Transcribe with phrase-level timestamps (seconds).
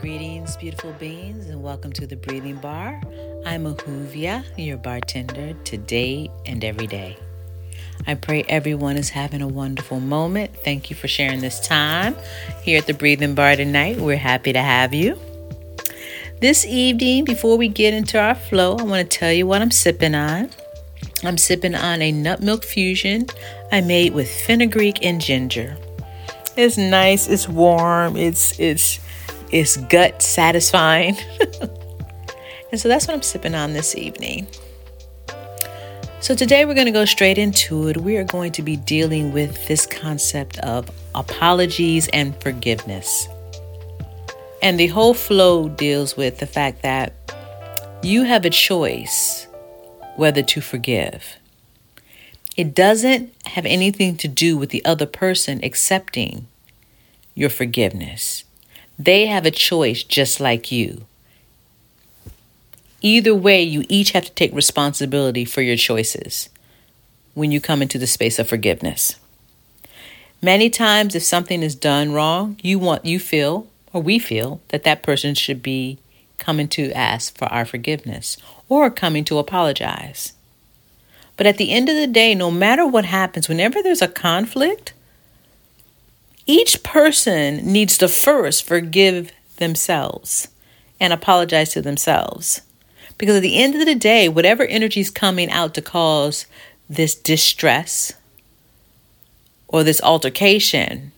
[0.00, 3.02] Greetings, beautiful beings, and welcome to the Breathing Bar.
[3.44, 7.18] I'm Ahuvia, your bartender, today and every day.
[8.06, 10.56] I pray everyone is having a wonderful moment.
[10.64, 12.16] Thank you for sharing this time
[12.62, 13.98] here at the Breathing Bar tonight.
[13.98, 15.18] We're happy to have you.
[16.40, 19.70] This evening, before we get into our flow, I want to tell you what I'm
[19.70, 20.48] sipping on.
[21.24, 23.26] I'm sipping on a nut milk fusion
[23.70, 25.76] I made with fenugreek and ginger.
[26.56, 28.98] It's nice, it's warm, it's it's
[29.52, 31.16] it's gut satisfying.
[32.72, 34.46] and so that's what I'm sipping on this evening.
[36.20, 37.96] So today we're going to go straight into it.
[37.96, 43.26] We are going to be dealing with this concept of apologies and forgiveness.
[44.62, 47.14] And the whole flow deals with the fact that
[48.02, 49.46] you have a choice
[50.16, 51.36] whether to forgive.
[52.56, 56.46] It doesn't have anything to do with the other person accepting
[57.34, 58.44] your forgiveness.
[59.00, 61.06] They have a choice just like you.
[63.00, 66.50] Either way, you each have to take responsibility for your choices
[67.32, 69.16] when you come into the space of forgiveness.
[70.42, 74.84] Many times if something is done wrong, you want you feel or we feel that
[74.84, 75.96] that person should be
[76.36, 78.36] coming to ask for our forgiveness
[78.68, 80.34] or coming to apologize.
[81.38, 84.92] But at the end of the day, no matter what happens, whenever there's a conflict,
[86.50, 90.48] each person needs to first forgive themselves
[90.98, 92.62] and apologize to themselves.
[93.18, 96.46] Because at the end of the day, whatever energy is coming out to cause
[96.88, 98.14] this distress
[99.68, 101.12] or this altercation,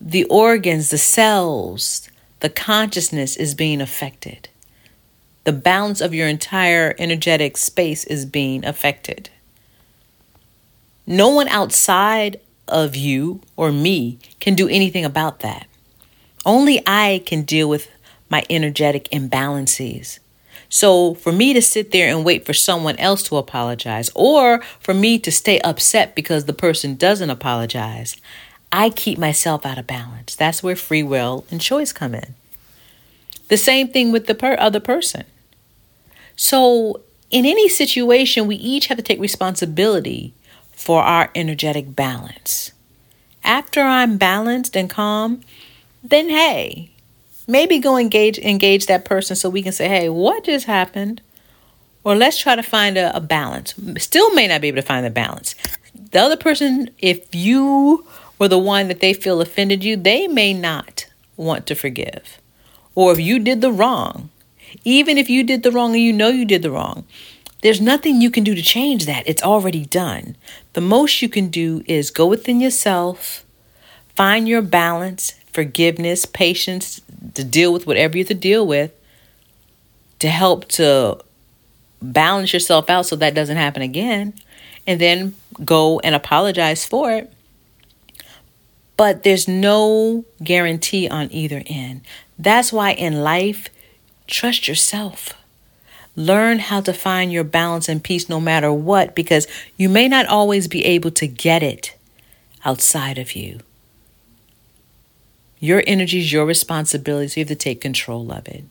[0.00, 2.10] the organs, the cells,
[2.40, 4.48] the consciousness is being affected.
[5.44, 9.30] The balance of your entire energetic space is being affected.
[11.06, 15.66] No one outside of you or me can do anything about that.
[16.46, 17.90] Only I can deal with
[18.30, 20.18] my energetic imbalances.
[20.68, 24.94] So, for me to sit there and wait for someone else to apologize, or for
[24.94, 28.16] me to stay upset because the person doesn't apologize,
[28.70, 30.36] I keep myself out of balance.
[30.36, 32.36] That's where free will and choice come in.
[33.48, 35.24] The same thing with the per- other person.
[36.36, 40.32] So, in any situation, we each have to take responsibility
[40.80, 42.72] for our energetic balance.
[43.44, 45.42] After I'm balanced and calm,
[46.02, 46.90] then hey,
[47.46, 51.20] maybe go engage engage that person so we can say, "Hey, what just happened?"
[52.02, 53.74] Or let's try to find a, a balance.
[53.98, 55.54] Still may not be able to find the balance.
[56.12, 58.06] The other person, if you
[58.38, 62.40] were the one that they feel offended you, they may not want to forgive.
[62.94, 64.30] Or if you did the wrong,
[64.84, 67.04] even if you did the wrong and you know you did the wrong,
[67.62, 69.28] there's nothing you can do to change that.
[69.28, 70.36] It's already done.
[70.72, 73.44] The most you can do is go within yourself,
[74.14, 77.00] find your balance, forgiveness, patience
[77.34, 78.92] to deal with whatever you have to deal with,
[80.20, 81.18] to help to
[82.00, 84.32] balance yourself out so that doesn't happen again,
[84.86, 85.34] and then
[85.64, 87.32] go and apologize for it.
[88.96, 92.02] But there's no guarantee on either end.
[92.38, 93.68] That's why in life,
[94.26, 95.34] trust yourself.
[96.16, 100.26] Learn how to find your balance and peace no matter what, because you may not
[100.26, 101.96] always be able to get it
[102.64, 103.60] outside of you.
[105.58, 108.64] Your energy is your responsibility, so you have to take control of it.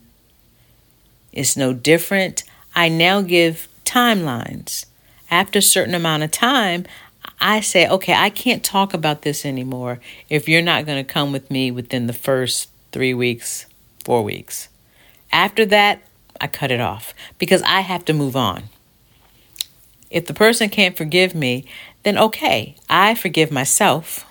[1.31, 2.43] It's no different.
[2.75, 4.85] I now give timelines.
[5.31, 6.85] After a certain amount of time,
[7.39, 9.99] I say, okay, I can't talk about this anymore
[10.29, 13.65] if you're not going to come with me within the first three weeks,
[14.03, 14.69] four weeks.
[15.31, 16.01] After that,
[16.41, 18.63] I cut it off because I have to move on.
[20.09, 21.65] If the person can't forgive me,
[22.03, 24.25] then okay, I forgive myself.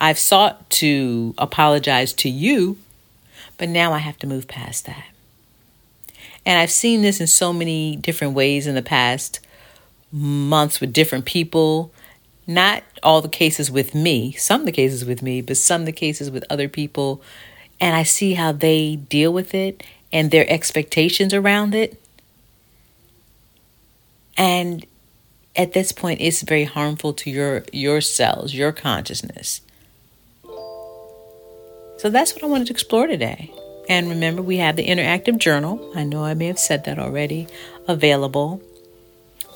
[0.00, 2.78] I've sought to apologize to you,
[3.56, 5.04] but now I have to move past that.
[6.44, 9.40] And I've seen this in so many different ways in the past
[10.10, 11.92] months with different people.
[12.46, 15.92] Not all the cases with me, some of the cases with me, but some the
[15.92, 17.22] cases with other people.
[17.80, 19.82] And I see how they deal with it
[20.12, 22.00] and their expectations around it.
[24.36, 24.86] And
[25.54, 29.60] at this point it's very harmful to your your cells, your consciousness.
[31.98, 33.52] So that's what I wanted to explore today.
[33.88, 35.92] And remember, we have the interactive journal.
[35.94, 37.46] I know I may have said that already,
[37.86, 38.60] available.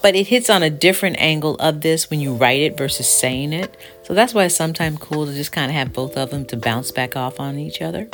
[0.03, 3.53] But it hits on a different angle of this when you write it versus saying
[3.53, 3.77] it.
[4.05, 6.57] So that's why it's sometimes cool to just kind of have both of them to
[6.57, 8.09] bounce back off on each other.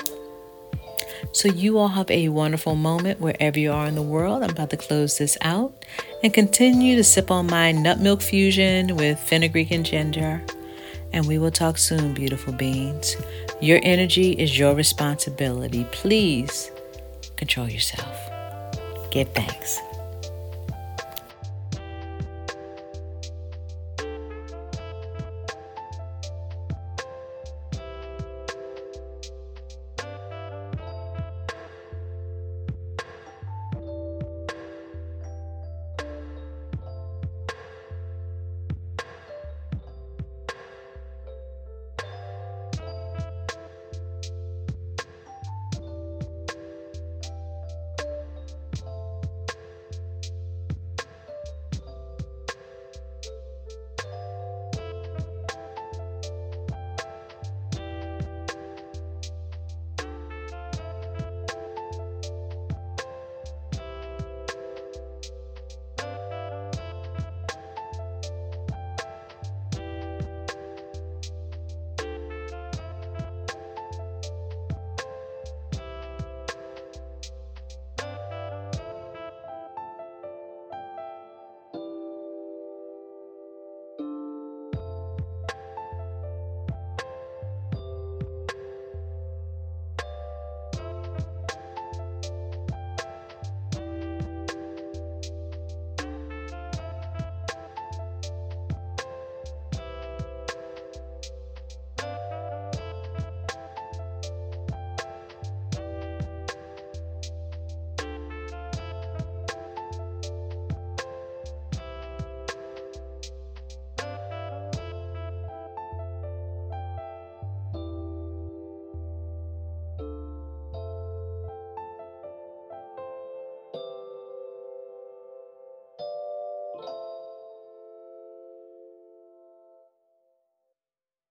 [1.33, 4.43] So, you all have a wonderful moment wherever you are in the world.
[4.43, 5.85] I'm about to close this out
[6.23, 10.45] and continue to sip on my nut milk fusion with fenugreek and ginger.
[11.13, 13.17] And we will talk soon, beautiful beings.
[13.61, 15.85] Your energy is your responsibility.
[15.91, 16.71] Please
[17.37, 18.17] control yourself.
[19.11, 19.79] Give thanks.